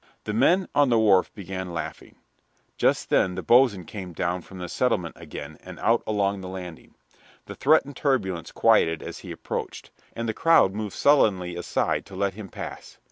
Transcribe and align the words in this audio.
The 0.23 0.33
men 0.33 0.67
on 0.73 0.89
the 0.89 0.97
wharf 0.97 1.31
began 1.35 1.73
laughing. 1.75 2.15
Just 2.75 3.11
then 3.11 3.35
the 3.35 3.43
boatswain 3.43 3.85
came 3.85 4.13
down 4.13 4.41
from 4.41 4.57
the 4.57 4.67
settlement 4.67 5.15
again, 5.15 5.59
and 5.63 5.77
out 5.79 6.01
along 6.07 6.41
the 6.41 6.47
landing. 6.49 6.95
The 7.45 7.53
threatened 7.53 7.95
turbulence 7.97 8.51
quieted 8.51 9.03
as 9.03 9.19
he 9.19 9.31
approached, 9.31 9.91
and 10.15 10.27
the 10.27 10.33
crowd 10.33 10.73
moved 10.73 10.95
sullenly 10.95 11.55
aside 11.55 12.07
to 12.07 12.15
let 12.15 12.33
him 12.33 12.49
pass. 12.49 12.97